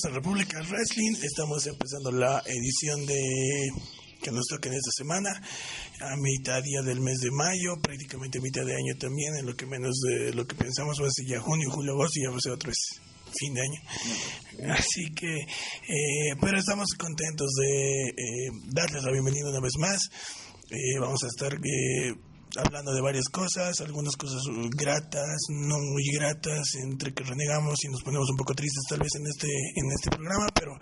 [0.00, 1.16] Bienvenidos a República Wrestling.
[1.22, 3.70] Estamos empezando la edición de
[4.22, 5.30] que nos toca en esta semana,
[6.00, 9.66] a mitad día del mes de mayo, prácticamente mitad de año también, en lo que
[9.66, 12.36] menos de lo que pensamos va a ser ya junio, julio, agosto y ya va
[12.36, 12.78] a ser otra vez
[13.38, 14.72] fin de año.
[14.72, 20.00] Así que, eh, pero estamos contentos de eh, darles la bienvenida una vez más.
[20.70, 21.58] Eh, vamos a estar
[22.56, 24.42] hablando de varias cosas, algunas cosas
[24.76, 29.14] gratas, no muy gratas, entre que renegamos y nos ponemos un poco tristes tal vez
[29.16, 30.72] en este, en este programa, pero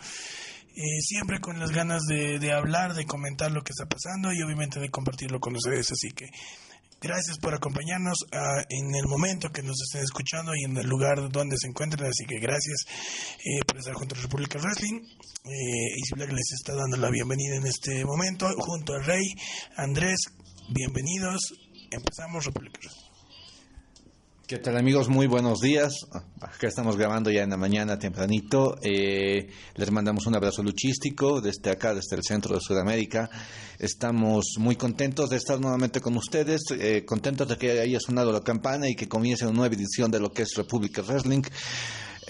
[0.75, 4.43] eh, siempre con las ganas de, de hablar, de comentar lo que está pasando y
[4.43, 5.91] obviamente de compartirlo con ustedes.
[5.93, 6.27] Así que
[7.01, 11.31] gracias por acompañarnos ah, en el momento que nos estén escuchando y en el lugar
[11.31, 12.09] donde se encuentren.
[12.09, 12.87] Así que gracias
[13.39, 15.01] eh, por estar junto a República Wrestling.
[15.45, 19.35] Eh, Easy les está dando la bienvenida en este momento junto a Rey,
[19.77, 20.21] Andrés.
[20.71, 21.55] Bienvenidos.
[21.91, 22.91] Empezamos República.
[24.47, 25.09] ¿Qué tal amigos?
[25.09, 25.95] Muy buenos días.
[26.43, 28.77] Acá estamos grabando ya en la mañana tempranito.
[28.83, 33.31] Eh, les mandamos un abrazo luchístico desde acá, desde el centro de Sudamérica.
[33.79, 38.43] Estamos muy contentos de estar nuevamente con ustedes, eh, contentos de que haya sonado la
[38.43, 41.45] campana y que comience una nueva edición de lo que es República Wrestling.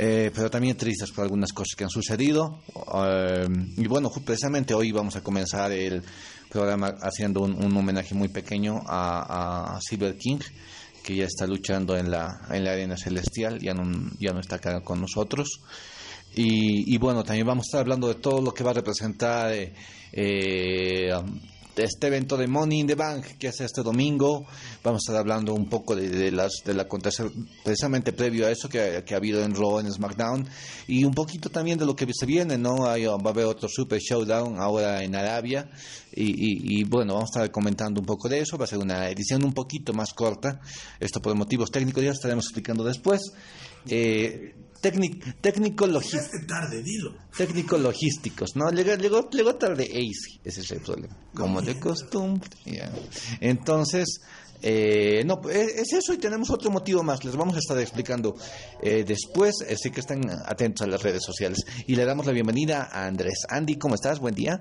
[0.00, 2.60] Eh, pero también tristes por algunas cosas que han sucedido.
[3.04, 6.02] Eh, y bueno, precisamente hoy vamos a comenzar el
[6.48, 10.38] programa haciendo un, un homenaje muy pequeño a, a Silver King,
[11.02, 14.56] que ya está luchando en la, en la arena celestial, ya no, ya no está
[14.56, 15.62] acá con nosotros.
[16.36, 19.52] Y, y bueno, también vamos a estar hablando de todo lo que va a representar
[19.52, 19.72] eh,
[20.12, 21.10] eh,
[21.78, 24.46] este evento de Money in the Bank que hace este domingo.
[24.82, 27.30] Vamos a estar hablando un poco de, de las del acontecer
[27.64, 30.48] precisamente previo a eso que, que ha habido en Raw, en SmackDown
[30.86, 32.86] y un poquito también de lo que se viene, ¿no?
[32.86, 35.70] Hay, va a haber otro Super Showdown ahora en Arabia
[36.12, 38.56] y, y, y, bueno, vamos a estar comentando un poco de eso.
[38.58, 40.60] Va a ser una edición un poquito más corta.
[40.98, 43.20] Esto por motivos técnicos ya estaremos explicando después.
[43.88, 47.14] Eh, técnic- técnico logístico Llegaste tarde, dilo.
[47.36, 48.70] técnicos logísticos, ¿no?
[48.70, 52.48] Llegó, llegó, llegó tarde AC, ese es el problema, como de costumbre.
[53.40, 54.20] Entonces,
[54.62, 58.34] eh, no, pues, es eso y tenemos otro motivo más, les vamos a estar explicando
[58.82, 61.58] eh, después, así que estén atentos a las redes sociales.
[61.86, 63.42] Y le damos la bienvenida a Andrés.
[63.48, 64.18] Andy, ¿cómo estás?
[64.18, 64.58] Buen día.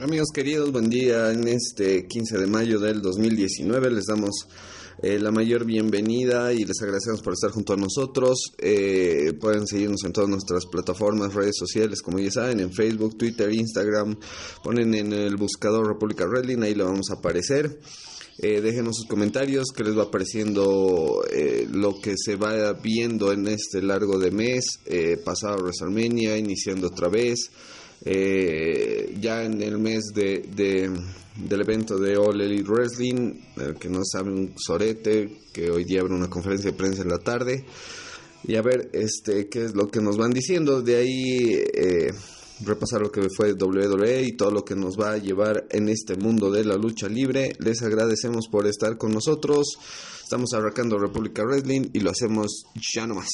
[0.00, 1.30] Amigos queridos, buen día.
[1.30, 4.46] En este 15 de mayo del 2019 les damos
[5.02, 8.52] eh, la mayor bienvenida y les agradecemos por estar junto a nosotros.
[8.58, 13.52] Eh, pueden seguirnos en todas nuestras plataformas, redes sociales, como ya saben, en Facebook, Twitter,
[13.52, 14.18] Instagram.
[14.62, 17.78] Ponen en el buscador República Wrestling, ahí lo vamos a aparecer.
[18.42, 23.46] Eh, déjenos sus comentarios, que les va pareciendo eh, lo que se va viendo en
[23.46, 27.50] este largo de mes, eh, pasado WrestleMania, iniciando otra vez.
[28.04, 30.90] Eh, ya en el mes de, de-
[31.36, 36.00] del evento de All Elite Wrestling, el que no sabe un sorete, que hoy día
[36.00, 37.64] habrá una conferencia de prensa en la tarde,
[38.44, 40.82] y a ver este qué es lo que nos van diciendo.
[40.82, 42.12] De ahí eh,
[42.64, 46.16] repasar lo que fue WWE y todo lo que nos va a llevar en este
[46.16, 47.52] mundo de la lucha libre.
[47.58, 49.66] Les agradecemos por estar con nosotros.
[50.22, 53.28] Estamos arrancando República Wrestling y lo hacemos ya nomás.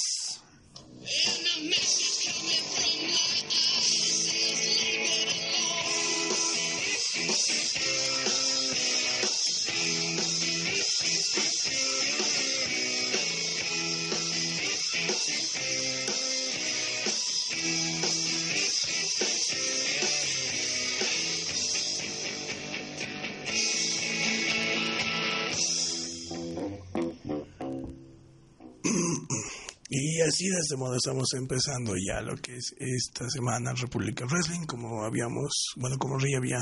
[30.29, 35.05] Así de este modo estamos empezando ya lo que es esta semana República Wrestling, como
[35.05, 36.59] habíamos, bueno, como Rey había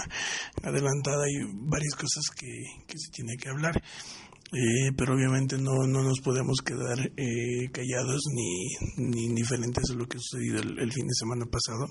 [0.63, 6.03] adelantado, hay varias cosas que, que se tiene que hablar, eh, pero obviamente no, no
[6.03, 11.07] nos podemos quedar eh, callados ni, ni indiferentes a lo que ha sucedido el, fin
[11.07, 11.87] de semana pasado.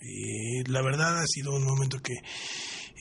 [0.00, 2.14] Eh, la verdad ha sido un momento que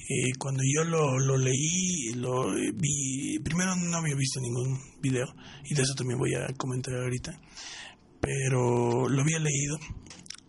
[0.10, 5.26] eh, cuando yo lo, lo leí, lo eh, vi, primero no había visto ningún video
[5.66, 7.38] y de eso también voy a comentar ahorita,
[8.22, 9.78] pero lo había leído,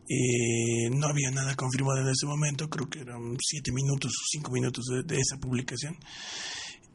[0.08, 4.52] eh, no había nada confirmado en ese momento, creo que eran siete minutos o cinco
[4.52, 5.96] minutos de, esa publicación.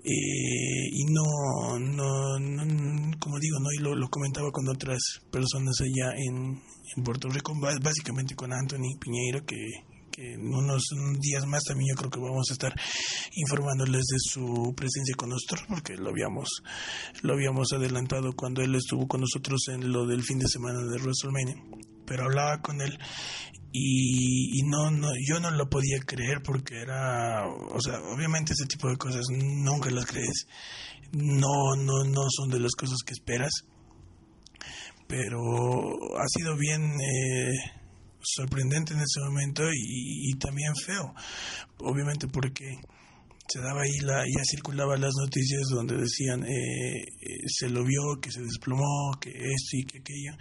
[0.06, 5.80] Eh, y no, no, no, como digo, no, y lo, lo comentaba con otras personas
[5.82, 6.62] allá en,
[6.96, 9.56] en Puerto Rico, básicamente con Anthony Piñeiro, que,
[10.14, 10.84] que en unos
[11.20, 12.74] días más también yo creo que vamos a estar
[13.36, 16.50] informándoles de su presencia con nosotros, porque lo habíamos,
[17.22, 21.02] lo habíamos adelantado cuando él estuvo con nosotros en lo del fin de semana de
[21.02, 21.56] WrestleMania.
[22.06, 23.00] Pero hablaba con él
[23.72, 28.68] y, y no, no, yo no lo podía creer porque era, o sea, obviamente ese
[28.68, 30.48] tipo de cosas nunca las crees,
[31.12, 33.52] no, no, no son de las cosas que esperas
[35.08, 37.52] pero ha sido bien eh,
[38.24, 41.14] sorprendente en ese momento y, y, también feo,
[41.80, 42.78] obviamente porque
[43.48, 48.20] se daba ahí la, ya circulaban las noticias donde decían eh, eh, se lo vio,
[48.22, 50.32] que se desplomó, que esto y que aquello,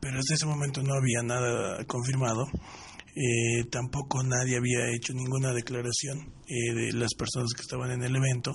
[0.00, 2.46] pero hasta ese momento no había nada confirmado.
[3.20, 8.52] Eh, tampoco nadie había hecho ninguna declaración de las personas que estaban en el evento.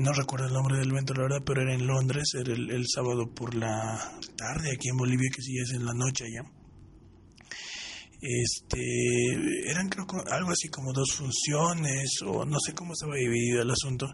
[0.00, 2.84] no recuerdo el nombre del evento, la verdad, pero era en Londres, era el, el
[2.88, 6.63] sábado por la tarde, aquí en Bolivia, que sí es en la noche allá
[8.24, 13.70] este eran creo algo así como dos funciones o no sé cómo estaba dividido el
[13.70, 14.06] asunto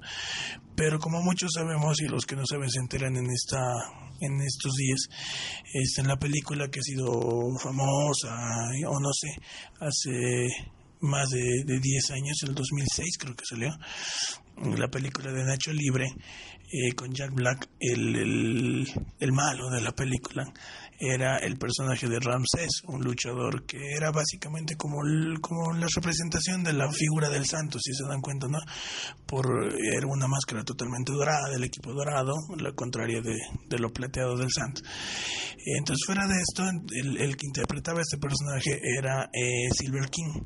[0.75, 3.61] pero como muchos sabemos y los que no saben se enteran en esta
[4.21, 5.09] en estos días
[5.73, 7.09] este, en la película que ha sido
[7.63, 8.35] famosa
[8.89, 9.29] o no sé
[9.81, 10.49] hace
[11.01, 13.71] más de, de 10 años, el 2006 creo que salió,
[14.77, 16.07] la película de Nacho Libre,
[16.73, 20.45] eh, con Jack Black, el, el, el, malo de la película,
[21.01, 24.99] era el personaje de Ramsés, un luchador que era básicamente como,
[25.41, 28.59] como la representación de la figura del santo, si se dan cuenta, ¿no?
[29.27, 33.37] Por, era una máscara totalmente dorada, del equipo dorado, la contraria de,
[33.67, 34.83] de lo plateado del santo.
[35.65, 36.65] Entonces, fuera de esto,
[37.19, 40.45] el, que interpretaba este personaje era eh, Silver King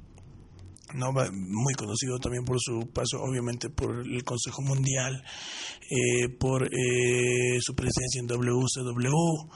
[0.95, 5.25] no muy conocido también por su paso obviamente por el Consejo Mundial
[5.91, 9.51] eh, por eh, su presencia en WCW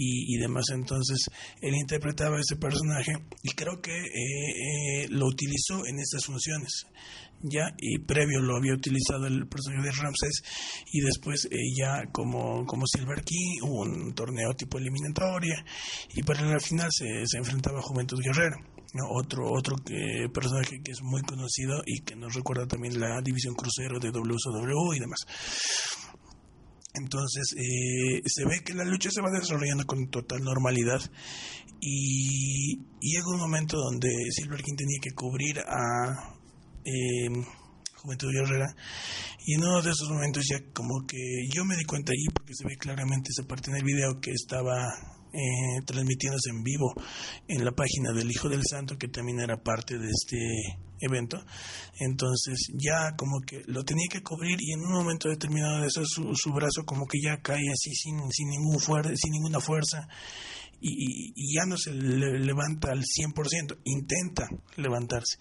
[0.00, 0.66] y, y, demás.
[0.72, 1.28] Entonces,
[1.60, 3.12] él interpretaba ese personaje
[3.42, 6.86] y creo que eh, eh, lo utilizó en estas funciones.
[7.40, 10.42] Ya, y previo lo había utilizado el personaje de Ramses,
[10.92, 15.64] y después eh, ya como, como Silver King, hubo un torneo tipo eliminatoria,
[16.14, 17.06] y para la final se,
[17.36, 18.56] enfrentaba a Juventud Guerrero.
[19.10, 19.76] Otro, otro
[20.32, 24.94] personaje que es muy conocido y que nos recuerda también la división crucero de WCW
[24.94, 25.20] y demás.
[26.98, 31.00] Entonces eh, se ve que la lucha se va desarrollando con total normalidad
[31.80, 36.34] y, llega un momento donde Silver King tenía que cubrir a
[36.84, 37.30] eh,
[37.94, 38.74] Juventud Guerrera
[39.46, 41.16] y en uno de esos momentos ya como que
[41.54, 44.32] yo me di cuenta ahí porque se ve claramente esa parte en el video que
[44.32, 44.88] estaba
[45.32, 46.92] eh, transmitiéndose en vivo
[47.46, 51.42] en la página del Hijo del Santo, que también era parte de este evento.
[52.00, 56.04] Entonces ya como que lo tenía que cubrir y en un momento determinado de eso
[56.04, 60.08] su, su brazo como que ya cae así sin, sin, ningún sin ninguna fuerza
[60.80, 65.38] y, y, ya no se levanta al 100%, intenta levantarse.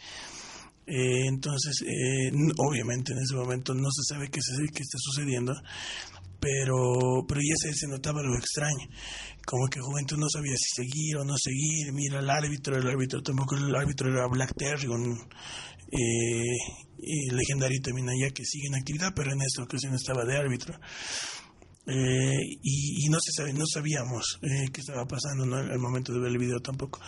[0.87, 5.53] Eh, entonces, eh, obviamente en ese momento no se sabe qué, se, qué está sucediendo,
[6.39, 8.87] pero, pero ya se, se, notaba lo extraño,
[9.47, 13.23] como que Juventud no sabía si seguir o no seguir, mira el árbitro, el árbitro
[13.23, 15.17] tampoco, el árbitro era Black Terry, un
[15.89, 20.77] eh, legendario también allá que sigue en actividad, pero en esta ocasión estaba de árbitro.
[21.85, 25.55] Eh, y, no se sabe, no sabíamos eh, qué estaba pasando ¿no?
[25.55, 26.99] al momento de ver el video tampoco.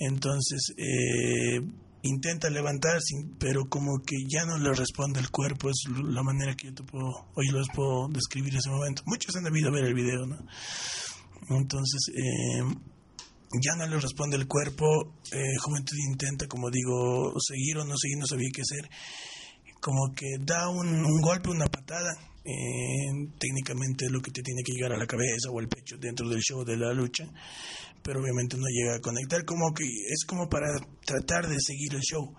[0.00, 1.62] Entonces, eh,
[2.02, 6.66] intenta levantarse, pero como que ya no le responde el cuerpo, es la manera que
[6.66, 9.02] yo te puedo, hoy les puedo describir ese momento.
[9.06, 10.36] Muchos han debido ver el video, ¿no?
[11.48, 12.62] Entonces, eh,
[13.60, 18.18] ya no le responde el cuerpo, eh, Juventud intenta, como digo, seguir o no seguir,
[18.18, 18.88] no sabía qué hacer,
[19.80, 22.14] como que da un, golpe, una patada,
[23.38, 26.40] técnicamente lo que te tiene que llegar a la cabeza o al pecho dentro del
[26.40, 27.24] show de la lucha,
[28.02, 30.68] pero obviamente no llega a conectar, como que es como para
[31.04, 32.34] tratar de seguir el show.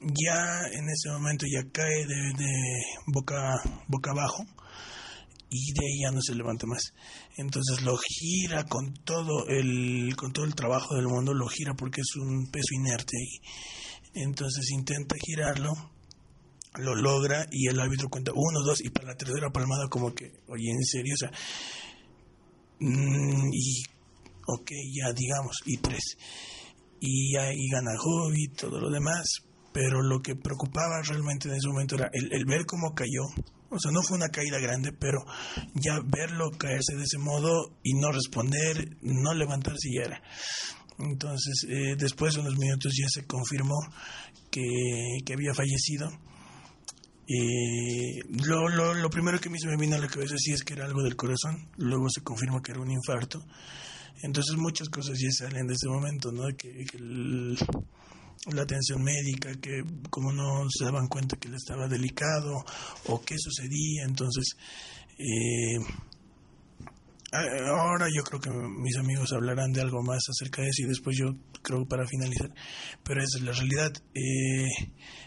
[0.00, 3.54] Ya en ese momento ya cae de, de boca,
[3.86, 4.44] boca abajo
[5.52, 6.94] y de ahí ya no se levanta más.
[7.36, 12.00] Entonces lo gira con todo el con todo el trabajo del mundo, lo gira porque
[12.00, 15.72] es un peso inerte y entonces intenta girarlo,
[16.76, 20.32] lo logra y el árbitro cuenta uno, dos y para la tercera palmada como que,
[20.48, 21.30] oye, en serio, o sea,
[22.80, 23.82] mmm, y
[24.46, 26.16] ok, ya digamos, y tres.
[27.00, 29.26] Y ahí gana Hobby, todo lo demás,
[29.72, 33.22] pero lo que preocupaba realmente en ese momento era el, ver cómo cayó.
[33.72, 35.24] O sea, no fue una caída grande, pero
[35.74, 40.22] ya verlo caerse de ese modo y no responder, no levantarse ya era.
[40.98, 43.76] Entonces, eh, después de unos minutos ya se confirmó
[44.50, 44.62] que,
[45.24, 46.10] que había fallecido.
[47.26, 50.52] Eh, lo, lo, lo, primero que a mí se me vino a la cabeza sí
[50.52, 53.42] es que era algo del corazón, luego se confirma que era un infarto.
[54.22, 56.46] Entonces muchas cosas ya salen de ese momento, ¿no?
[56.56, 57.56] Que, que el,
[58.50, 62.64] la atención médica, que como no se daban cuenta que él estaba delicado
[63.06, 64.56] o qué sucedía, entonces
[65.18, 65.78] eh,
[67.32, 71.16] ahora yo creo que mis amigos hablarán de algo más acerca de eso y después
[71.16, 72.52] yo creo para finalizar,
[73.04, 73.92] pero esa es la realidad.
[74.14, 74.68] Eh,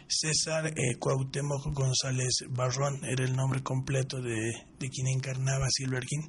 [0.07, 6.27] César eh, Cuauhtémoc González Barrón era el nombre completo de, de quien encarnaba Silver King,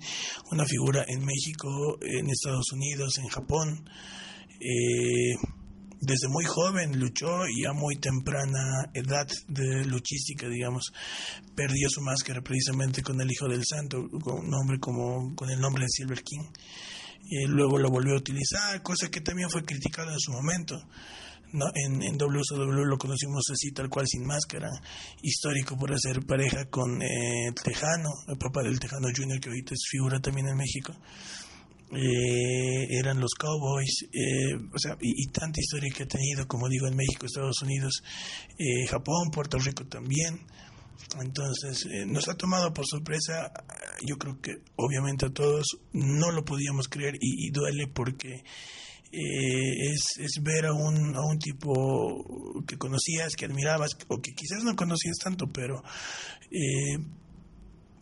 [0.52, 3.90] una figura en México, en Estados Unidos, en Japón.
[4.60, 5.34] Eh,
[6.00, 10.92] desde muy joven luchó y a muy temprana edad de luchística, digamos,
[11.54, 15.60] perdió su máscara precisamente con el Hijo del Santo, con un nombre como con el
[15.60, 16.44] nombre de Silver King.
[17.28, 20.76] Y luego lo volvió a utilizar, cosa que también fue criticada en su momento.
[21.52, 21.66] ¿no?
[21.74, 24.68] En, en WCW lo conocimos así, tal cual, sin máscara,
[25.22, 29.88] histórico por hacer pareja con eh, Tejano, el papá del Tejano Jr., que ahorita es
[29.90, 30.94] figura también en México
[31.92, 36.88] eh, eran los Cowboys, eh, o sea, y, tanta historia que ha tenido, como digo,
[36.88, 38.02] en México, Estados Unidos,
[38.58, 40.40] eh, Japón, Puerto Rico también.
[41.20, 43.52] Entonces, eh, nos ha tomado por sorpresa,
[44.04, 48.42] yo creo que obviamente a todos no lo podíamos creer y, duele porque
[49.12, 54.64] es, es, ver a un, a un tipo que conocías, que admirabas, o que quizás
[54.64, 55.82] no conocías tanto, pero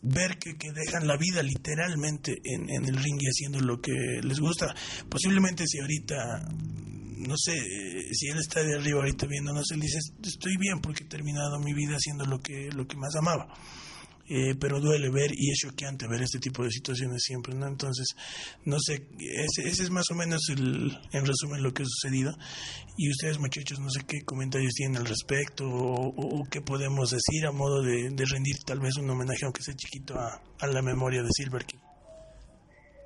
[0.05, 3.93] ver que, que, dejan la vida literalmente en, en, el ring y haciendo lo que
[4.23, 4.75] les gusta.
[5.09, 6.49] Posiblemente si ahorita,
[7.19, 7.59] no sé,
[8.13, 11.59] si él está de arriba ahorita viendo, no sé, dice, estoy bien porque he terminado
[11.59, 13.49] mi vida haciendo lo que, lo que más amaba.
[14.27, 17.67] Eh, pero duele ver y es choqueante ver este tipo de situaciones siempre, ¿no?
[17.67, 18.15] Entonces,
[18.65, 22.33] no sé, ese, ese es más o menos el, en resumen lo que ha sucedido.
[22.97, 27.53] Y ustedes, muchachos, no sé qué comentarios tienen al respecto o, qué podemos decir a
[27.53, 31.23] modo de, de, rendir tal vez un homenaje, aunque sea chiquito, a, a la memoria
[31.23, 31.81] de Silver King.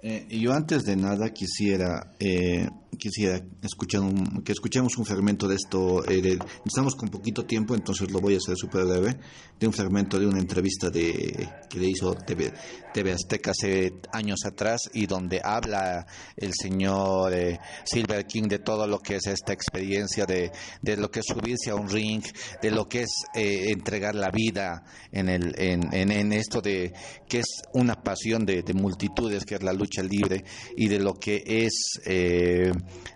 [0.03, 5.57] Eh, yo antes de nada quisiera eh, quisiera escuchar un, que escuchemos un fragmento de
[5.57, 6.05] esto.
[6.09, 9.17] Eh, estamos con poquito tiempo, entonces lo voy a hacer súper breve.
[9.59, 12.53] De un fragmento de una entrevista de, que le hizo TV,
[12.95, 18.87] TV Azteca hace años atrás y donde habla el señor eh, Silver King de todo
[18.87, 22.23] lo que es esta experiencia, de, de lo que es subirse a un ring,
[22.63, 26.93] de lo que es eh, entregar la vida en, el, en, en, esto de
[27.29, 30.45] que es una pasión de, de, multitudes, que es la lucha libre,
[30.77, 31.99] y de lo que es.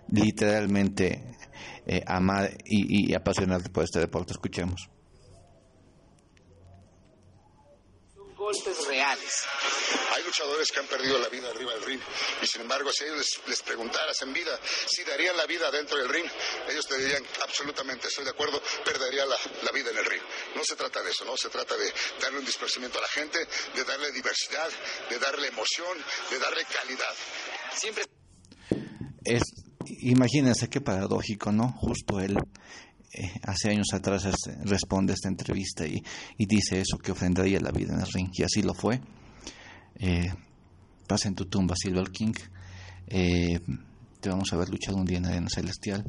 [0.09, 1.37] Literalmente
[1.85, 4.33] eh, amar y, y apasionarte por este deporte.
[4.33, 4.89] Escuchemos.
[8.13, 9.43] Son golpes reales.
[10.13, 11.99] Hay luchadores que han perdido la vida arriba del ring
[12.41, 15.97] y sin embargo si ellos les, les, preguntaras en vida si darían la vida dentro
[15.97, 16.25] del ring,
[16.69, 20.21] ellos te dirían absolutamente, estoy de acuerdo, perdería la, la vida en el ring.
[20.55, 21.91] No se trata de eso, no se trata de
[22.21, 23.39] darle un dispersamiento a la gente,
[23.73, 24.69] de darle diversidad,
[25.09, 25.97] de darle emoción,
[26.29, 27.15] de darle calidad.
[27.75, 28.05] Siempre
[29.25, 29.41] es
[30.01, 31.71] imagínense qué paradójico, ¿no?
[31.73, 32.37] Justo él
[33.13, 34.27] eh, hace años atrás
[34.63, 36.03] responde a esta entrevista y,
[36.37, 38.99] y, dice eso, que ofrendaría la vida en el ring, y así lo fue.
[39.95, 40.33] Eh,
[41.07, 42.33] pasa en tu tumba, Silver King.
[43.07, 43.59] Eh,
[44.19, 46.03] te vamos a ver luchado un día en Arena Celestial.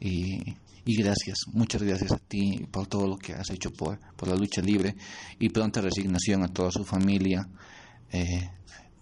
[0.00, 4.28] Y, y, gracias, muchas gracias a ti por todo lo que has hecho por, por
[4.28, 4.96] la lucha libre
[5.38, 7.48] y pronta resignación a toda su familia.
[8.10, 8.50] Eh,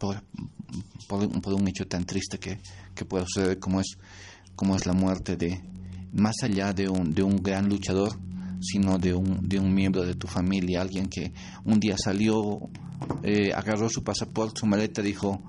[0.01, 0.23] por,
[1.07, 2.59] por, un hecho tan triste que,
[2.95, 3.99] que puede suceder como es,
[4.57, 5.61] como es la muerte de,
[6.13, 8.19] más allá de un, de un gran luchador,
[8.61, 11.33] sino de un, de un miembro de tu familia, alguien que
[11.65, 12.61] un día salió,
[13.23, 15.43] eh, agarró su pasaporte, su maleta, dijo,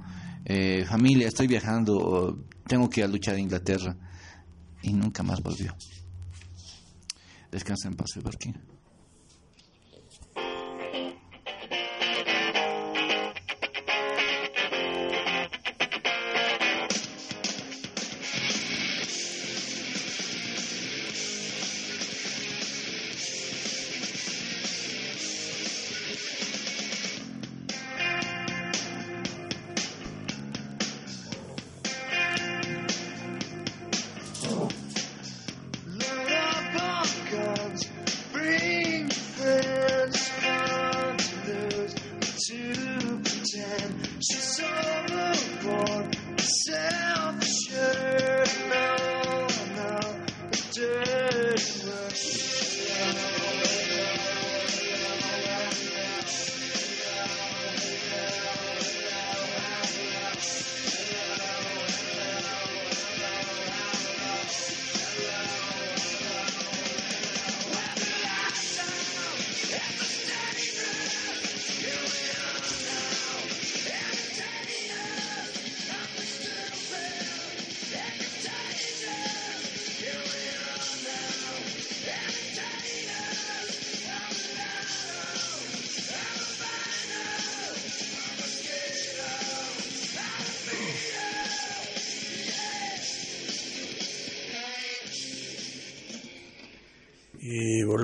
[0.43, 3.95] eh, familia, estoy viajando, tengo que ir a luchar a Inglaterra,
[4.81, 5.73] y nunca más volvió.
[7.51, 8.53] Descansa en paz, King.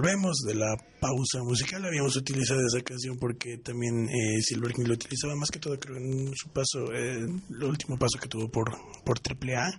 [0.08, 1.84] Volvemos de la pausa musical.
[1.84, 5.98] Habíamos utilizado esa canción porque también eh, Silver King lo utilizaba más que todo, creo,
[5.98, 8.72] en su paso, eh, el último paso que tuvo por,
[9.04, 9.70] por AAA.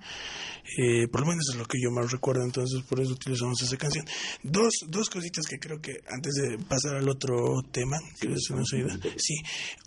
[0.77, 3.77] Eh, por lo menos es lo que yo más recuerdo, entonces por eso utilizamos esa
[3.77, 4.05] canción.
[4.43, 8.73] Dos, dos cositas que creo que antes de pasar al otro tema, que se nos
[8.73, 8.99] ayuda.
[9.17, 9.35] Sí,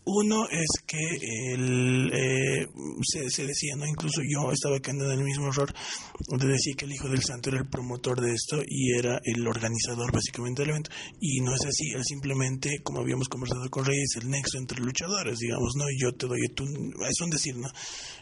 [0.05, 2.67] uno es que el, eh,
[3.03, 3.85] se, se decía, ¿no?
[3.85, 5.71] Incluso yo estaba cayendo en el mismo error
[6.29, 9.47] de decir que el hijo del santo era el promotor de esto y era el
[9.47, 10.91] organizador básicamente del evento.
[11.19, 15.39] Y no es así, él simplemente, como habíamos conversado con Reyes, el nexo entre luchadores,
[15.39, 15.89] digamos, ¿no?
[15.89, 16.65] Y yo te doy, tú,
[17.07, 17.69] es un decir, ¿no?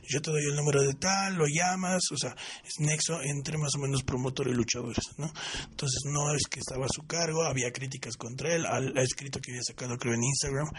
[0.07, 2.35] Yo te doy el número de tal, lo llamas, o sea,
[2.65, 5.31] es nexo entre más o menos promotor y luchadores, ¿no?
[5.69, 9.51] Entonces no es que estaba a su cargo, había críticas contra él, ha escrito que
[9.51, 10.69] había sacado creo en Instagram,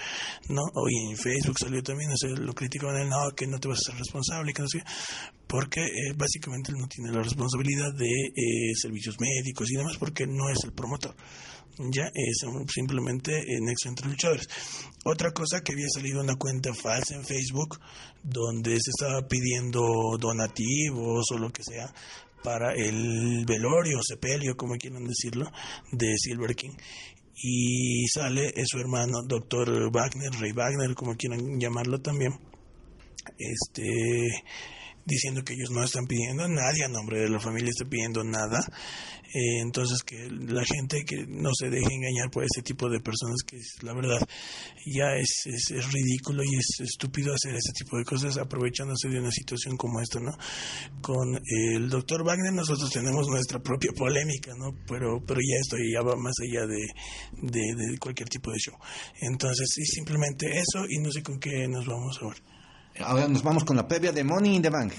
[0.49, 0.63] ¿no?
[0.75, 3.81] O en Facebook salió también, o sea, lo criticaban él, no, que no te vas
[3.81, 4.83] a ser responsable, que no sé,
[5.51, 10.25] porque eh, básicamente él no tiene la responsabilidad de eh, servicios médicos y demás, porque
[10.27, 11.15] no es el promotor
[11.89, 14.47] ya es simplemente en nexo entre luchadores.
[15.05, 17.81] Otra cosa que había salido una cuenta falsa en Facebook
[18.23, 21.91] donde se estaba pidiendo donativos o lo que sea
[22.43, 25.51] para el velorio, sepelio, como quieran decirlo,
[25.91, 26.77] de Silver King.
[27.43, 32.33] Y sale su hermano, doctor Wagner, Rey Wagner, como quieran llamarlo también,
[33.39, 34.29] este
[35.11, 38.65] diciendo que ellos no están pidiendo nadie a nombre de la familia está pidiendo nada.
[39.33, 43.43] Eh, entonces que la gente que no se deje engañar por ese tipo de personas
[43.47, 44.19] que la verdad
[44.85, 49.21] ya es, es, es, ridículo y es estúpido hacer ese tipo de cosas aprovechándose de
[49.21, 50.33] una situación como esta no
[51.01, 56.03] con el doctor Wagner nosotros tenemos nuestra propia polémica no pero pero ya esto ya
[56.03, 56.83] va más allá de,
[57.41, 58.75] de, cualquier tipo de show.
[59.21, 62.50] Entonces sí simplemente eso y no sé con qué nos vamos ahora
[62.99, 64.93] Ahora nos vamos con la previa de Money in the Bank.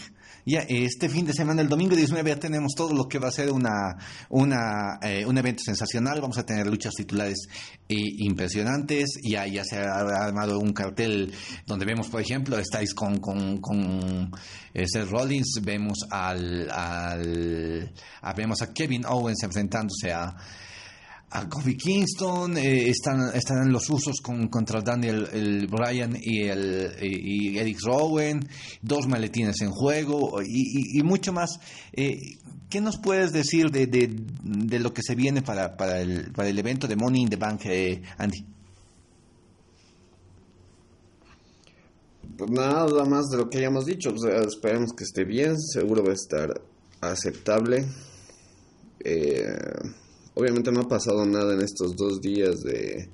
[0.43, 3.31] Ya este fin de semana, el domingo 19, ya tenemos todo lo que va a
[3.31, 3.97] ser una,
[4.29, 6.19] una, eh, un evento sensacional.
[6.19, 7.47] Vamos a tener luchas titulares
[7.87, 9.19] eh, impresionantes.
[9.21, 11.31] Ya, ya se ha armado un cartel
[11.67, 14.31] donde vemos, por ejemplo, estáis con, con, con
[14.73, 17.93] eh, Seth Rollins, vemos al, al
[18.35, 20.35] vemos a Kevin Owens enfrentándose a
[21.33, 26.91] a Kofi Kingston, eh, están, están los usos con, contra Daniel el Bryan y, el,
[27.01, 28.45] y, y Eric Rowan,
[28.81, 31.57] dos maletines en juego y, y mucho más.
[31.93, 32.17] Eh,
[32.69, 34.13] ¿Qué nos puedes decir de, de,
[34.43, 37.37] de, lo que se viene para, para, el, para el evento de Money in the
[37.37, 38.45] Bank, eh, Andy?
[42.37, 46.03] Pues nada más de lo que hayamos dicho, o sea, esperemos que esté bien, seguro
[46.03, 46.61] va a estar
[47.01, 47.85] aceptable.
[49.03, 49.53] Eh,
[50.41, 53.09] obviamente no ha pasado nada en estos dos días de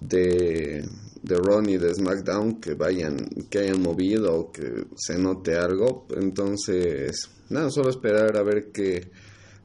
[0.00, 0.84] de
[1.22, 3.16] de Ron y de SmackDown que vayan
[3.48, 6.06] que hayan movido o que se note algo.
[6.16, 9.10] Entonces nada solo esperar a ver que,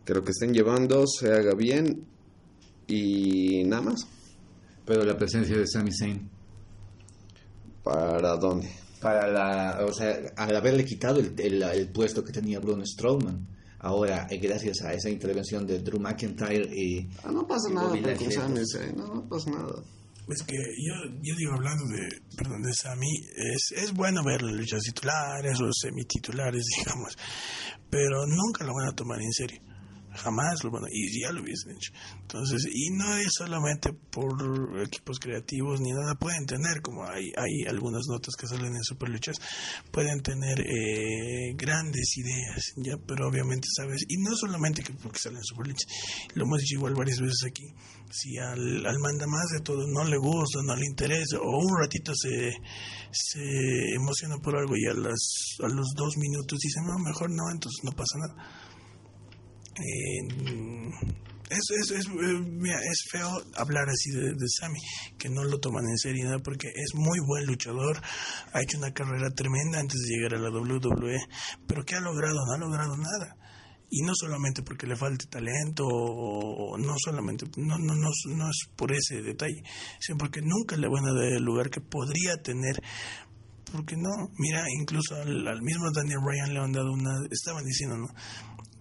[0.06, 2.06] que lo que estén llevando se haga bien
[2.88, 4.08] y nada más.
[4.86, 6.30] Pero la presencia de Sami Zayn.
[7.84, 8.70] Para dónde
[9.02, 13.48] para la o sea al haberle quitado el, el, el puesto que tenía Braun Strowman
[13.80, 17.90] ahora eh, gracias a esa intervención de Drew McIntyre y ah, no pasa y nada
[17.90, 19.82] porque pues, Zayn, no, no pasa nada
[20.28, 24.56] Es que yo, yo digo, hablando de, perdón, de Sammy, es, es bueno ver las
[24.56, 27.18] luchas titulares o semititulares, digamos,
[27.90, 29.60] pero nunca lo van a tomar en serio.
[30.16, 31.92] Jamás lo van y ya lo hubiesen hecho.
[32.22, 34.32] Entonces, y no es solamente por
[34.82, 39.38] equipos creativos ni nada, pueden tener, como hay, hay algunas notas que salen en Superluchas,
[39.92, 45.38] pueden tener eh, grandes ideas, ya, pero obviamente sabes, y no solamente que porque salen
[45.38, 45.88] en Superluchas,
[46.34, 47.66] lo hemos dicho igual varias veces aquí,
[48.12, 51.78] si al, al manda más de todo no le gusta, no le interesa, o un
[51.80, 52.52] ratito se,
[53.12, 57.50] se emociona por algo y a, las, a los dos minutos dice, no, mejor no,
[57.52, 58.59] entonces no pasa nada.
[59.80, 60.70] Eh,
[61.50, 64.80] es, es, es, eh, es feo hablar así de, de Sammy,
[65.18, 66.40] que no lo toman en serio, ¿no?
[66.42, 68.00] porque es muy buen luchador,
[68.54, 71.18] ha hecho una carrera tremenda antes de llegar a la WWE,
[71.66, 72.36] pero ¿qué ha logrado?
[72.46, 73.36] No ha logrado nada.
[73.92, 78.70] Y no solamente porque le falte talento, o no solamente, no, no, no, no es
[78.76, 79.64] por ese detalle,
[80.00, 82.80] sino porque nunca le van a dar el lugar que podría tener
[83.72, 87.98] porque no, mira, incluso al, al, mismo Daniel Bryan le han dado una, estaban diciendo,
[87.98, 88.08] ¿no?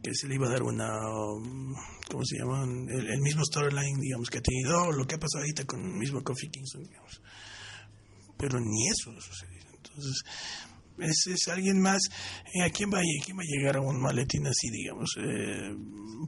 [0.08, 1.74] Que se le iba a dar una, um,
[2.10, 2.64] ¿cómo se llama?
[2.64, 5.98] El, el mismo storyline, digamos, que ha tenido, lo que ha pasado ahorita con el
[5.98, 7.20] mismo Kofi Kingston, digamos.
[8.38, 9.66] Pero ni eso ha sucedido.
[9.76, 10.22] Entonces,
[11.00, 12.00] es, es alguien más.
[12.54, 15.10] Eh, ¿A quién va, a, quién va a llegar a un maletín así, digamos?
[15.18, 15.76] Eh,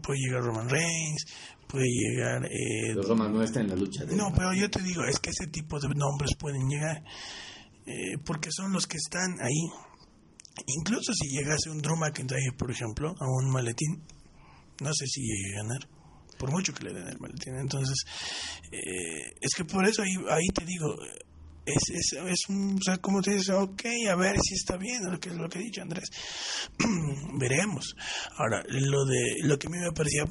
[0.02, 1.24] puede llegar Roman Reigns,
[1.66, 2.44] puede llegar.
[2.44, 4.04] Eh, Pero Roman no está en la lucha.
[4.04, 7.02] De no, pero yo te digo, es que ese tipo de nombres pueden llegar.
[7.86, 9.70] Eh, porque son los que están ahí.
[10.66, 14.02] Incluso si llegase un Drew McIntyre, por ejemplo, a un maletín,
[14.80, 15.88] no sé si llegue a ganar.
[16.38, 17.56] por mucho que le den el maletín.
[17.56, 17.98] Entonces,
[18.72, 20.96] eh, es que por eso ahí, ahí te digo,
[21.66, 25.04] es, es, es un, o sea, como te dices, ok, a ver si está bien,
[25.10, 26.08] lo que, lo que ha dicho Andrés,
[27.38, 27.94] veremos.
[28.36, 30.24] Ahora, lo de, lo que a mí me parecía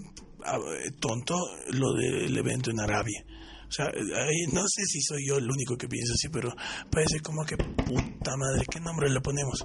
[0.45, 0.57] ah,
[0.99, 1.35] tonto,
[1.71, 3.23] lo del evento en Arabia.
[3.69, 3.85] O sea,
[4.51, 6.51] no sé si soy yo el único que piensa así, pero
[6.89, 9.63] parece como que puta madre, ¿qué nombre le ponemos?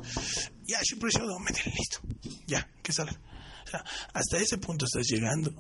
[0.67, 2.01] Ya, Super Showdown, métele, listo.
[2.47, 3.19] Ya, que salga.
[3.67, 5.55] O sea, hasta ese punto estás llegando.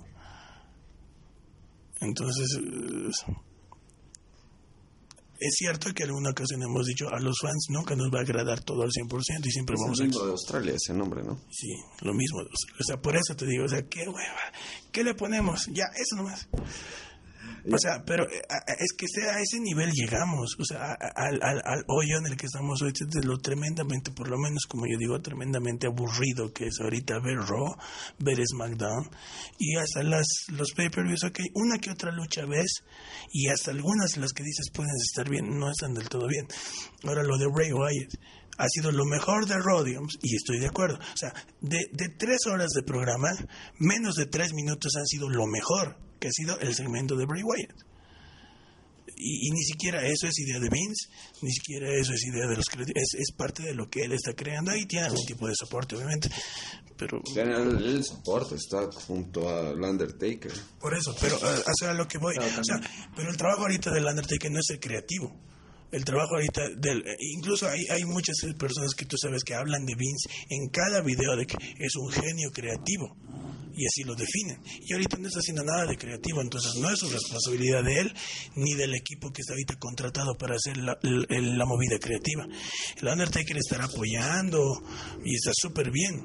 [2.00, 3.10] Entonces, eh,
[5.40, 8.22] es cierto que en alguna ocasión hemos dicho a los fans nunca nos va a
[8.22, 10.08] agradar todo al 100% y siempre Es vamos el a...
[10.08, 11.40] mismo de Australia ese nombre, ¿no?
[11.50, 12.40] Sí, lo mismo.
[12.40, 14.52] O sea, por eso te digo, o sea, qué hueva.
[14.92, 15.66] ¿Qué le ponemos?
[15.72, 16.46] Ya, eso nomás.
[17.72, 18.42] O sea, pero eh,
[18.78, 22.36] es que sea a ese nivel llegamos, o sea, al, al, al hoyo en el
[22.36, 26.66] que estamos hoy, de lo tremendamente, por lo menos como yo digo, tremendamente aburrido que
[26.66, 27.74] es ahorita ver Raw,
[28.18, 29.10] ver SmackDown,
[29.58, 32.84] y hasta las, los pay-per-views, ok, una que otra lucha ves,
[33.32, 36.46] y hasta algunas las que dices pueden estar bien, no están del todo bien.
[37.04, 38.14] Ahora lo de Bray Wyatt.
[38.56, 40.96] Ha sido lo mejor de Raw, digamos, y estoy de acuerdo.
[40.96, 43.30] O sea, de, de tres horas de programa,
[43.80, 47.42] menos de tres minutos han sido lo mejor que ha sido el segmento de Bray
[47.42, 47.76] Wyatt.
[49.16, 51.08] Y, y ni siquiera eso es idea de Vince,
[51.42, 54.12] ni siquiera eso es idea de los creativos, es, es parte de lo que él
[54.12, 56.30] está creando ahí, tiene algún tipo de soporte, obviamente,
[56.96, 60.52] pero Tiene El, el soporte está junto al Undertaker.
[60.80, 62.80] por eso, pero eh, o sea, a lo que voy, o sea,
[63.14, 65.38] pero el trabajo ahorita del Undertaker no es el creativo.
[65.94, 67.04] El trabajo ahorita del
[67.36, 71.36] incluso hay, hay muchas personas que tú sabes que hablan de Vince en cada video
[71.36, 73.16] de que es un genio creativo
[73.76, 74.60] y así lo definen.
[74.86, 78.14] Y ahorita no está haciendo nada de creativo, entonces no es su responsabilidad de él
[78.56, 82.46] ni del equipo que está ahorita contratado para hacer la, la- la movida creativa.
[83.00, 84.60] El Undertaker estará apoyando
[85.24, 86.22] y está súper bien.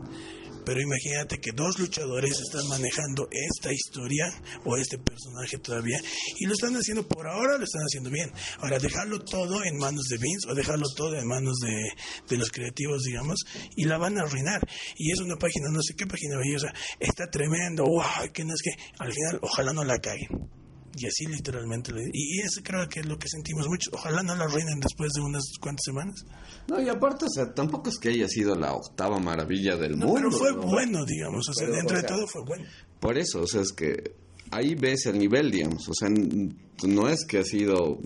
[0.70, 4.32] Pero imagínate que dos luchadores están manejando esta historia
[4.66, 6.00] o este personaje todavía
[6.38, 8.32] y lo están haciendo por ahora, lo están haciendo bien.
[8.60, 11.90] Ahora, dejarlo todo en manos de Vince o dejarlo todo en manos de,
[12.30, 13.40] de los creativos, digamos,
[13.76, 14.62] y la van a arruinar.
[14.96, 18.62] Y es una página, no sé qué página bellosa, está tremendo, wow, que no es
[18.62, 20.59] que al final ojalá no la caguen.
[21.02, 23.90] Y así literalmente, le- y y eso creo que es lo que sentimos mucho.
[23.94, 26.26] Ojalá no la arruinen después de unas cuantas semanas.
[26.68, 30.08] No, y aparte, o sea, tampoco es que haya sido la octava maravilla del No,
[30.08, 30.16] mundo.
[30.16, 30.62] pero fue ¿no?
[30.64, 32.66] bueno, digamos, o sea, Pero, dentro o de todo fue bueno.
[33.00, 34.12] Por eso, o sea, es que
[34.52, 35.88] ahí ves el nivel, digamos.
[35.88, 38.00] O sea, no es que ha sido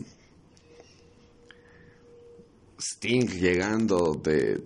[2.80, 4.62] Sting llegando de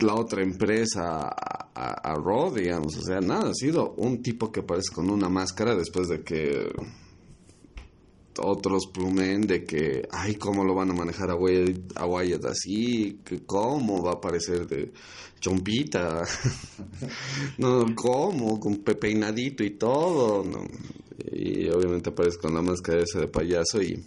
[0.00, 2.96] la otra empresa a, a, digamos.
[2.96, 6.70] O sea, nada, ha sido un tipo que aparece con una máscara después de que
[8.38, 13.20] otros plumen de que, ay, ¿cómo lo van a manejar a Wyatt, a Wyatt así?
[13.46, 14.92] ¿Cómo va a aparecer de
[15.40, 16.22] chompita?
[17.58, 18.60] no, ¿cómo?
[18.60, 20.44] Con pe- peinadito y todo.
[21.32, 24.04] Y obviamente aparece con la máscara esa de payaso y,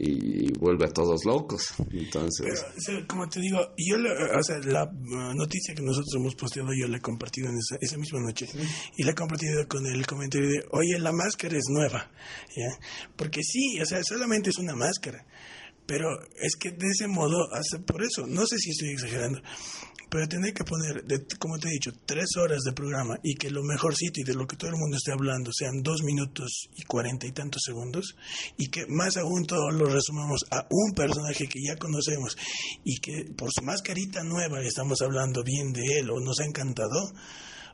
[0.00, 1.74] y vuelve a todos locos.
[1.90, 6.14] Entonces, Pero, o sea, como te digo, yo, o sea, la uh, noticia que nosotros
[6.14, 8.46] hemos posteado, yo la he compartido en esa, esa misma noche.
[8.96, 12.10] Y la he compartido con el comentario de, oye, la máscara es nueva.
[12.56, 12.78] ¿ya?
[13.16, 15.26] Porque sí, o sea, solamente es una máscara.
[15.84, 16.06] Pero
[16.36, 19.40] es que de ese modo, hace por eso, no sé si estoy exagerando,
[20.10, 23.50] pero tener que poner, de, como te he dicho, tres horas de programa y que
[23.50, 26.82] lo mejorcito y de lo que todo el mundo esté hablando sean dos minutos y
[26.84, 28.14] cuarenta y tantos segundos
[28.56, 32.36] y que más aún todo lo resumamos a un personaje que ya conocemos
[32.84, 37.12] y que por su mascarita nueva estamos hablando bien de él o nos ha encantado.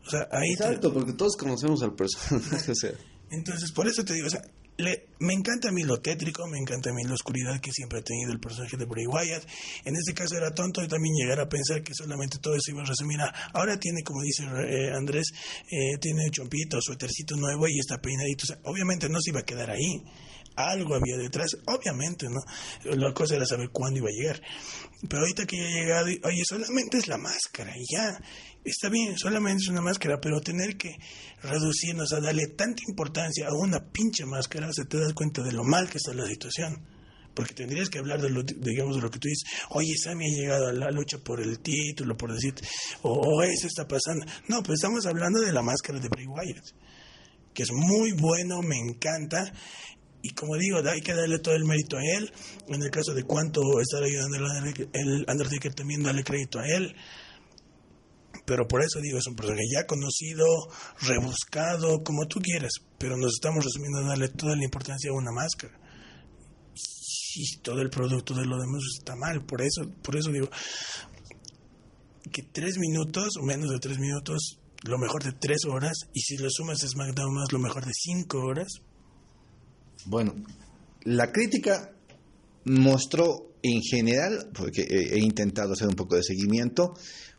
[0.06, 2.70] O sea, ahí te- exacto, porque todos conocemos al personaje.
[2.70, 2.90] o sea,
[3.30, 4.42] entonces, por eso te digo, o sea,
[4.76, 8.00] le- me encanta a mí lo tétrico, me encanta a mí la oscuridad que siempre
[8.00, 9.44] ha tenido el personaje de Bray Wyatt.
[9.84, 12.82] En este caso era tonto y también llegar a pensar que solamente todo eso iba
[12.82, 15.26] a resumir a, ahora tiene, como dice eh, Andrés,
[15.70, 18.44] eh, tiene chompito, suétercito nuevo y está peinadito.
[18.64, 20.02] Obviamente no se iba a quedar ahí.
[20.56, 22.40] Algo había detrás, obviamente, ¿no?
[22.96, 24.40] La cosa era saber cuándo iba a llegar.
[25.08, 28.18] Pero ahorita que ya ha llegado, oye, solamente es la máscara y ya.
[28.64, 30.96] Está bien, solamente es una máscara, pero tener que
[31.42, 35.64] reducirnos a darle tanta importancia a una pinche máscara, se te das cuenta de lo
[35.64, 36.82] mal que está la situación.
[37.34, 39.50] Porque tendrías que hablar de lo, digamos, de lo que tú dices.
[39.70, 42.54] Oye, Sammy ha llegado a la lucha por el título, por decir,
[43.02, 44.24] o, eso está pasando.
[44.48, 46.64] No, pues estamos hablando de la máscara de Bray Wyatt,
[47.52, 49.52] que es muy bueno, me encanta.
[50.26, 52.32] Y como digo, hay que darle todo el mérito a él.
[52.68, 54.38] En el caso de cuánto estar ayudando
[54.94, 56.96] el Undertaker, también darle crédito a él.
[58.46, 60.46] Pero por eso digo, es un personaje ya conocido,
[61.02, 62.72] rebuscado, como tú quieras.
[62.96, 65.78] Pero nos estamos resumiendo a darle toda la importancia a una máscara.
[67.36, 69.44] Y todo el producto de lo demás está mal.
[69.44, 70.48] Por eso, por eso digo
[72.32, 76.48] que tres minutos menos de tres minutos lo mejor de tres horas, y si le
[76.48, 78.80] sumas SmackDown más lo mejor de cinco horas.
[80.06, 80.34] Bueno,
[81.04, 81.92] la crítica
[82.64, 86.94] mostró en general, porque he, intentado hacer un poco de seguimiento,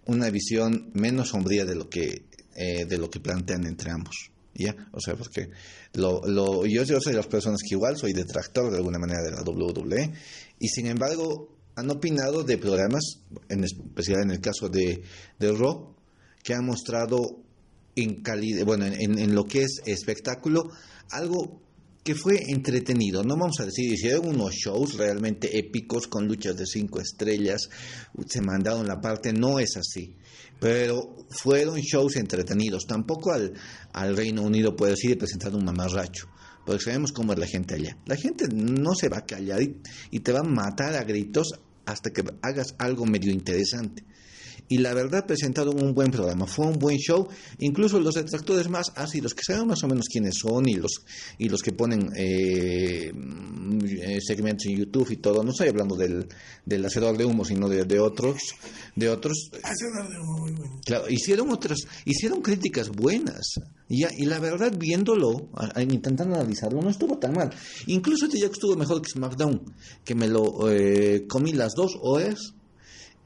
[0.06, 2.26] una visión menos sombría de lo que,
[2.56, 4.32] eh, de lo que plantean entre ambos.
[4.56, 4.74] ¿Ya?
[4.94, 5.50] O sea, porque
[5.94, 9.32] lo, lo, yo, soy de las personas que igual soy detractor de alguna manera de
[9.32, 10.14] la WWE,
[10.60, 13.04] y sin embargo han opinado de programas,
[13.50, 15.04] en especial en el caso de,
[15.38, 15.94] de Raw,
[16.42, 17.44] que han mostrado
[17.98, 20.70] en calidad, bueno, en, en, lo que es espectáculo,
[21.12, 21.62] algo
[22.06, 23.24] que fue entretenido.
[23.24, 27.68] No vamos a decir, hicieron unos shows realmente épicos con luchas de cinco estrellas,
[28.28, 30.16] se mandaron la parte, no es así.
[30.60, 32.86] Pero fueron shows entretenidos.
[32.86, 33.54] Tampoco al,
[33.92, 36.28] al Reino Unido puede decir presentar un mamarracho.
[36.64, 37.98] Porque sabemos cómo es la gente allá.
[38.06, 41.54] La gente no se va a callar y, y te va a matar a gritos
[41.88, 44.06] hasta que hagas algo medio interesante
[44.68, 47.28] y la verdad presentaron un buen programa, fue un buen show,
[47.60, 51.04] incluso los detractores más ácidos, que saben más o menos quiénes son y los,
[51.38, 53.12] y los que ponen eh,
[54.26, 56.28] segmentos en YouTube y todo, no estoy hablando del,
[56.66, 58.56] del hacedor de humo, sino de, de otros,
[58.96, 59.52] de otros.
[59.64, 60.82] Hacedor de humo, muy bueno.
[60.86, 63.56] Claro, hicieron otras, hicieron críticas buenas.
[63.88, 67.52] Y, ya, y la verdad, viéndolo, intentando analizarlo, no estuvo tan mal.
[67.88, 69.62] Incluso este ya estuvo mejor que SmackDown,
[70.04, 72.56] que me lo eh, comí las dos horas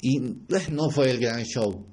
[0.01, 1.85] y eh, no fue el gran show.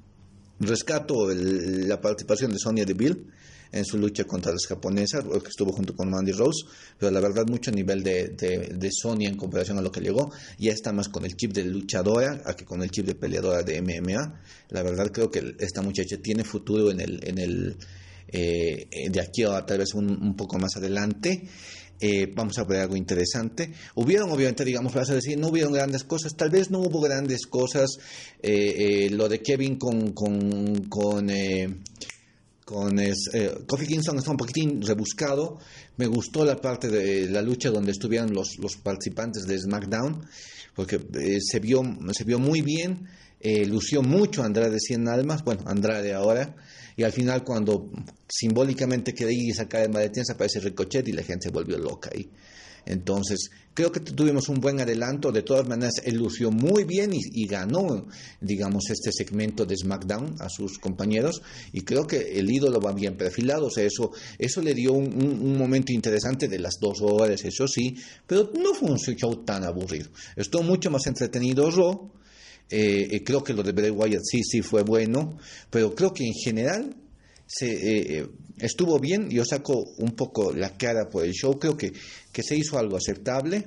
[0.59, 3.27] Rescato el, la participación de Sonia Deville
[3.73, 6.66] en su lucha contra las japonesas, que estuvo junto con Mandy Rose,
[6.99, 10.33] pero la verdad mucho nivel de, de, de, Sonia en comparación a lo que llegó,
[10.59, 13.62] ya está más con el chip de luchadora a que con el chip de peleadora
[13.62, 14.40] de MMA.
[14.71, 17.77] La verdad creo que esta muchacha tiene futuro en el, en el
[18.29, 21.49] eh, de aquí a tal vez un, un poco más adelante.
[22.01, 23.73] Eh, vamos a ver algo interesante.
[23.95, 27.99] Hubieron, obviamente, digamos, vas decir, no hubieron grandes cosas, tal vez no hubo grandes cosas.
[28.43, 31.29] Eh, eh, lo de Kevin con, con, con,
[32.65, 33.01] con
[33.67, 35.59] Kofi Kingston está un poquitín rebuscado.
[35.97, 40.27] Me gustó la parte de la lucha donde estuvieron los, los participantes de SmackDown,
[40.75, 41.01] porque
[41.41, 41.83] se, vio,
[42.13, 43.09] se vio muy bien.
[43.67, 46.55] lució mucho Andrade 100 almas, bueno, Andrade ahora
[46.97, 47.91] y al final cuando
[48.29, 52.31] simbólicamente quería sacar el maletín se aparece Ricochet y la gente se volvió loca ahí.
[52.87, 55.33] Entonces, creo que tuvimos un buen adelanto.
[55.33, 58.07] De todas maneras, él lució muy bien y, ganó,
[58.41, 61.43] digamos, este segmento de SmackDown a sus compañeros.
[61.73, 63.67] Y creo que el ídolo va bien perfilado.
[63.67, 67.97] O sea, eso, eso le dio un momento interesante de las dos horas, eso sí.
[68.25, 70.09] Pero no fue un show tan aburrido.
[70.37, 72.13] Estuvo mucho más entretenido Raw.
[72.68, 75.38] Eh, creo que lo de Bray Wyatt sí, sí fue bueno,
[75.70, 76.96] pero creo que en general
[77.46, 78.26] se, eh,
[78.59, 79.31] estuvo bien.
[79.31, 81.92] Yo saco un poco la cara por el show, creo que,
[82.33, 83.64] que se hizo algo aceptable.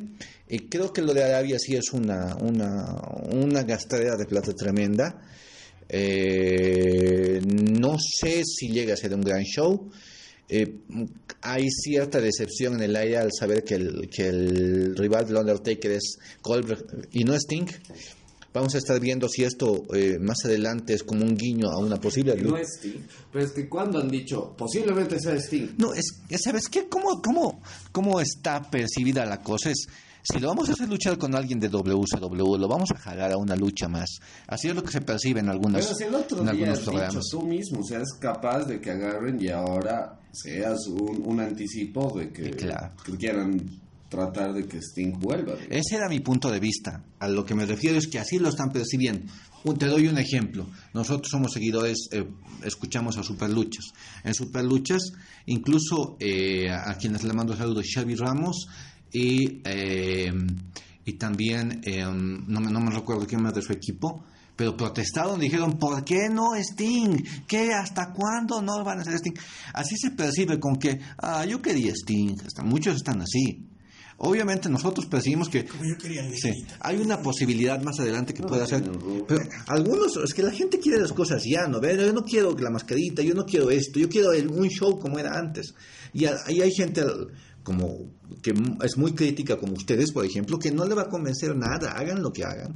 [0.48, 2.86] Y creo que lo de Arabia sí es una, una,
[3.32, 5.22] una gastadera de plata tremenda.
[5.88, 9.90] Eh, no sé si llega a ser un gran show.
[10.48, 10.80] Eh,
[11.42, 15.92] hay cierta decepción en el aire al saber que el, que el rival del Undertaker
[15.92, 17.68] es Goldberg y no Sting.
[18.54, 21.98] Vamos a estar viendo si esto eh, más adelante es como un guiño a una
[21.98, 22.36] posible...
[22.42, 23.00] No es Sting,
[23.32, 25.76] pero es que cuando han dicho posiblemente sea Sting.
[25.78, 26.88] No, es, ¿sabes qué?
[26.88, 29.70] ¿Cómo, cómo, ¿Cómo está percibida la cosa?
[29.70, 29.88] Es,
[30.24, 33.38] si lo vamos a hacer luchar con alguien de WCW, lo vamos a jalar a
[33.38, 34.18] una lucha más.
[34.48, 36.80] Así es lo que se percibe en algunas Pero si el otro en día has
[36.80, 37.14] programas.
[37.14, 42.32] dicho tú mismo, seas capaz de que agarren y ahora seas un, un anticipo de
[42.32, 42.94] que, Claro.
[43.06, 43.62] que quieran
[44.10, 45.54] tratar de que Sting vuelva.
[45.70, 47.04] Ese era mi punto de vista.
[47.20, 49.32] A lo que me refiero es que así lo están percibiendo.
[49.78, 50.68] Te doy un ejemplo.
[50.94, 52.26] Nosotros somos seguidores, eh,
[52.64, 53.86] escuchamos a Superluchas.
[54.24, 55.12] En Superluchas,
[55.46, 58.68] incluso eh, a quienes le mando saludos, Xavi Ramos
[59.12, 60.32] y, eh,
[61.06, 64.24] y también, eh, no, me- no me recuerdo quién más de su equipo,
[64.56, 67.18] pero protestaron, dijeron, ¿por qué no Sting?
[67.48, 67.74] ¿Qué?
[67.74, 69.34] ¿Hasta cuándo no van a hacer Sting?
[69.74, 72.36] Así se percibe con que, ah, yo quería Sting.
[72.64, 73.69] Muchos están así.
[74.22, 78.42] Obviamente nosotros percibimos que Como yo quería el Sí, hay una posibilidad más adelante que
[78.42, 79.26] No, pueda Ru.
[79.28, 81.80] Pero algunos, es que la gente quiere las cosas ya, ¿no?
[81.80, 81.96] ¿Ve?
[81.98, 85.20] Yo no quiero la mascarita, yo no quiero esto, yo quiero el- un show como
[85.20, 85.74] era antes.
[86.14, 87.28] Y a- ahí hay gente al-
[87.64, 88.54] como que
[88.84, 92.22] es muy crítica, como ustedes, por ejemplo, que no le va a convencer nada, hagan
[92.22, 92.74] lo que hagan.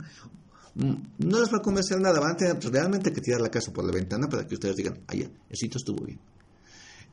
[0.75, 3.71] Mm, No les va a convencer nada, van a tener realmente que tirar la casa
[3.73, 6.19] por la ventana para que ustedes digan, ah, ya, el sitio estuvo bien.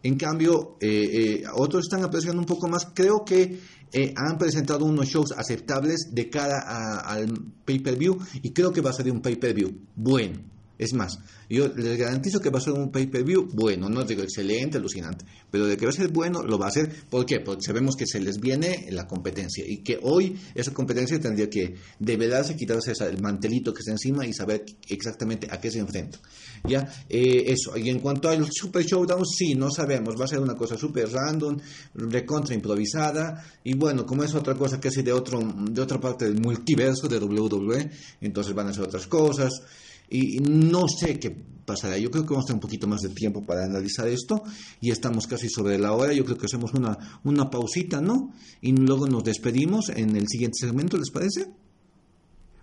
[0.02, 2.88] En cambio, eh, eh, otros están apreciando un poco más.
[2.94, 3.60] Creo que
[3.92, 7.32] eh, han presentado unos shows aceptables de cara al
[7.64, 10.40] pay-per-view y creo que va a ser un pay-per-view bueno.
[10.80, 11.18] Es más,
[11.50, 15.66] yo les garantizo que va a ser un pay-per-view bueno, no digo excelente, alucinante, pero
[15.66, 16.90] de que va a ser bueno, lo va a hacer.
[17.10, 17.40] ¿Por qué?
[17.40, 21.74] Porque sabemos que se les viene la competencia y que hoy esa competencia tendría que
[21.98, 26.18] de verdad quitarse el mantelito que está encima y saber exactamente a qué se enfrenta.
[26.64, 27.76] Ya, eh, eso.
[27.76, 30.14] Y en cuanto al Super Showdown, sí, no sabemos.
[30.20, 31.56] Va a ser una cosa súper random,
[31.94, 33.44] recontra improvisada.
[33.64, 37.18] Y bueno, como es otra cosa es de, otro, de otra parte del multiverso de
[37.18, 39.62] WWE, entonces van a ser otras cosas
[40.10, 41.30] y no sé qué
[41.64, 41.96] pasará.
[41.96, 44.42] Yo creo que vamos a tener un poquito más de tiempo para analizar esto
[44.80, 46.12] y estamos casi sobre la hora.
[46.12, 48.32] Yo creo que hacemos una, una pausita, ¿no?
[48.60, 51.46] Y luego nos despedimos en el siguiente segmento, ¿les parece?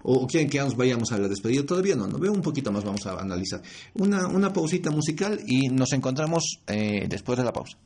[0.04, 1.66] ¿O quieren que nos vayamos a la despedida?
[1.66, 3.62] Todavía no, no veo un poquito más, vamos a analizar.
[3.96, 7.78] Una, una pausita musical y nos encontramos eh, después de la pausa.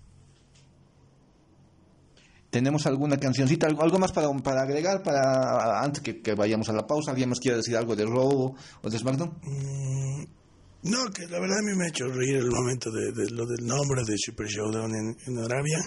[2.52, 6.86] ¿Tenemos alguna cancioncita, algo, algo más para, para agregar para antes que, vayamos a la
[6.86, 7.12] pausa?
[7.12, 9.30] ¿Alguien más quiere decir algo de Robo o de SmackDown?
[9.42, 10.24] Mm,
[10.84, 13.66] no, que la verdad a mí me ha hecho reír el momento de, lo del
[13.66, 15.78] nombre de Super Showdown en, Arabia.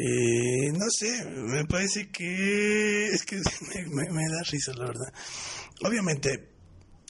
[0.00, 3.36] Eh, no sé, me parece que es que
[3.90, 5.12] me, da risa, la verdad.
[5.82, 6.50] Obviamente,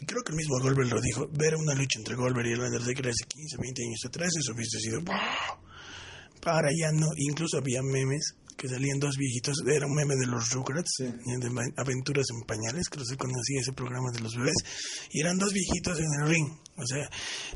[0.06, 3.08] creo que el mismo Goldberg lo dijo, ver una lucha entre Goldberg y el Undertaker
[3.08, 5.02] hace 15, 20 años atrás, eso hubiese sido...
[6.40, 10.50] Para ya no, incluso había memes que salían dos viejitos, era un meme de los
[10.52, 14.56] Rugrats, de Aventuras en Pañales, que no se conocía ese programa de los bebés,
[15.10, 17.10] y eran dos viejitos en el ring, o sea,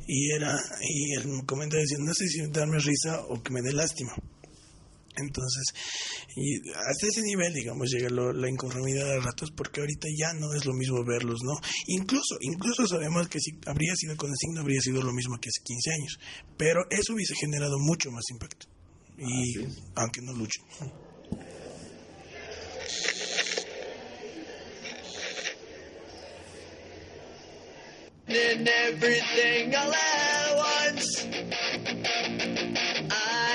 [0.07, 3.73] y era, y el comentario decía, no sé si darme risa o que me dé
[3.73, 4.12] lástima.
[5.16, 5.75] Entonces,
[6.37, 10.64] y hasta ese nivel, digamos, llega la inconformidad de ratos, porque ahorita ya no es
[10.64, 11.55] lo mismo verlos, ¿no?
[11.87, 15.48] Incluso, incluso sabemos que si habría sido con el signo, habría sido lo mismo que
[15.48, 16.18] hace 15 años,
[16.57, 18.66] pero eso hubiese generado mucho más impacto
[19.18, 20.64] y aunque no luchen.
[28.29, 31.82] In everything all at once.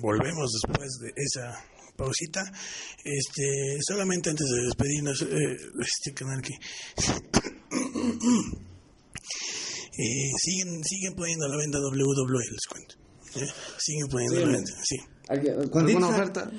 [0.00, 1.64] Volvemos después de esa
[1.96, 2.42] pausita.
[3.04, 6.54] Este, solamente antes de despedirnos, eh, este canal que
[9.98, 12.94] eh, siguen, siguen poniendo a la venta WWE, les cuento.
[13.36, 13.48] ¿eh?
[13.78, 14.96] Siguen poniendo a la venta, sí.
[15.28, 16.50] ¿Alguna oferta?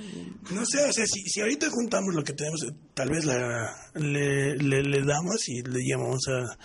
[0.51, 4.55] No sé, o sea, si, si ahorita juntamos lo que tenemos, tal vez la, le,
[4.57, 6.55] le, damos y le llamamos a.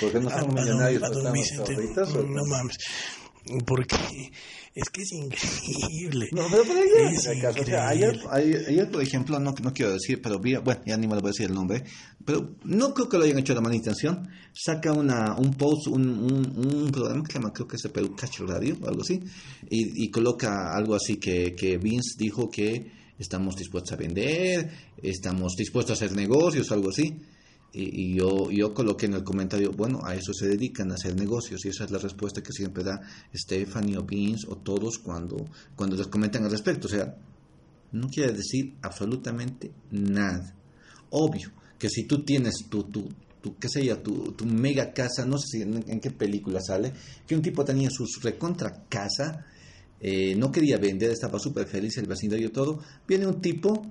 [0.00, 1.02] ¿Por qué no somos millonarios?
[1.04, 1.76] A, don Vicente.
[1.76, 2.78] No mames.
[3.64, 3.96] Porque
[4.74, 6.28] es que es increíble.
[6.32, 10.38] No, pero por es o sea, ayer, ayer, por ejemplo, no, no quiero decir, pero
[10.38, 11.84] vi, bueno, ya ni me lo voy a decir el nombre,
[12.24, 14.28] pero no creo que lo hayan hecho de mala intención.
[14.54, 18.40] Saca una, un post, un, un, programa que se llama, creo que es el Catch
[18.40, 19.20] Radio o algo así,
[19.68, 24.70] y, y coloca algo así que, que Vince dijo que estamos dispuestos a vender,
[25.02, 27.14] estamos dispuestos a hacer negocios, algo así.
[27.74, 31.64] Y, yo, yo coloqué en el comentario, bueno, a eso se dedican, a hacer negocios,
[31.64, 33.00] y esa es la respuesta que siempre da
[33.34, 36.86] Stephanie o Vince o todos cuando, cuando les comentan al respecto.
[36.86, 37.16] O sea,
[37.92, 40.54] no quiere decir absolutamente nada.
[41.10, 43.08] Obvio que si tú tienes tu, tu,
[43.40, 46.92] tu qué sé tu, tu mega casa, no sé si en, qué película sale,
[47.26, 49.46] que un tipo tenía su recontra casa,
[50.00, 53.82] eh, no quería vender, estaba súper feliz, el vecindario y todo, viene un tipo,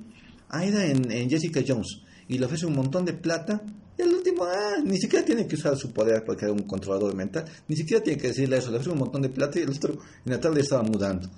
[0.50, 2.02] ahí era en, en Jessica Jones,
[2.32, 3.62] y le ofrece un montón de plata.
[3.98, 7.14] Y al último, ah, ni siquiera tiene que usar su poder porque era un controlador
[7.14, 9.72] mental, ni siquiera tiene que decirle eso, le ofrece un montón de plata y el
[9.72, 11.30] otro en la tarde estaba mudando.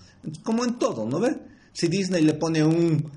[0.43, 1.35] Como en todo, ¿no ve?
[1.73, 3.09] Si Disney le pone un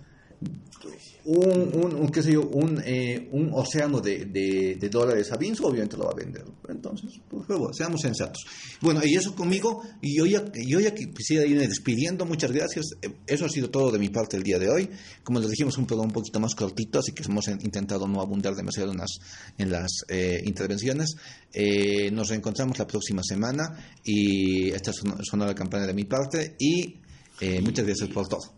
[1.27, 5.61] un, un, un, qué sé yo, un, eh, un océano de, de, dólares a Vince,
[5.65, 6.45] obviamente lo va a vender.
[6.69, 8.45] Entonces, por favor, seamos sensatos.
[8.81, 12.87] Bueno, y eso conmigo, y yo ya, yo ya quisiera irme despidiendo, muchas gracias.
[13.27, 14.89] Eso ha sido todo de mi parte el día de hoy.
[15.25, 18.55] Como les dijimos, un programa un poquito más cortito, así que hemos intentado no abundar
[18.55, 19.19] demasiado en las,
[19.59, 21.17] en las eh, intervenciones.
[21.53, 26.05] Eh, nos reencontramos la próxima semana, y esta es una, sonó la campaña de mi
[26.05, 27.01] parte, y
[27.41, 28.56] eh, muchas gracias por todo.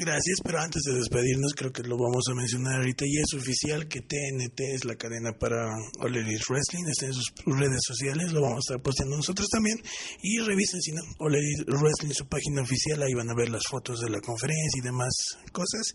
[0.00, 3.04] Gracias, pero antes de despedirnos, creo que lo vamos a mencionar ahorita.
[3.06, 6.86] Y es oficial que TNT es la cadena para All Wrestling.
[6.88, 9.76] Está en sus redes sociales, lo vamos a estar posteando nosotros también.
[10.22, 11.36] Y revisen, si no, All
[11.82, 13.02] Wrestling, su página oficial.
[13.02, 15.12] Ahí van a ver las fotos de la conferencia y demás
[15.52, 15.92] cosas.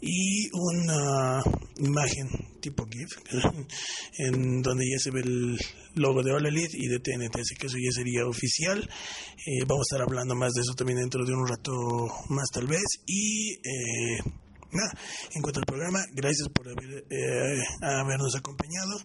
[0.00, 1.42] Y una
[1.78, 2.28] imagen
[2.60, 3.10] tipo GIF,
[4.18, 5.58] en donde ya se ve el
[5.96, 7.36] logo de All y de TNT.
[7.40, 8.88] Así que eso ya sería oficial.
[9.44, 11.72] Eh, vamos a estar hablando más de eso también dentro de un rato
[12.28, 12.86] más, tal vez.
[13.04, 14.18] Y y eh,
[14.72, 14.92] nada,
[15.34, 19.00] en cuanto al programa, gracias por haber, eh, habernos acompañado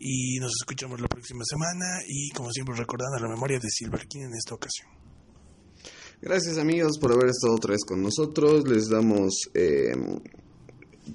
[0.00, 4.22] y nos escuchamos la próxima semana y como siempre recordando la memoria de Silver King
[4.22, 4.88] en esta ocasión.
[6.20, 8.66] Gracias amigos por haber estado otra vez con nosotros.
[8.68, 9.92] Les damos eh,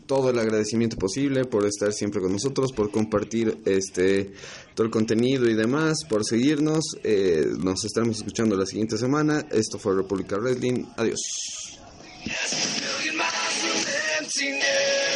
[0.05, 4.31] todo el agradecimiento posible por estar siempre con nosotros, por compartir este
[4.75, 6.97] todo el contenido y demás, por seguirnos.
[7.03, 9.45] Eh, nos estaremos escuchando la siguiente semana.
[9.51, 10.85] Esto fue República Wrestling.
[10.95, 11.62] Adiós.
[12.25, 15.12] Yes, a million miles from emptiness.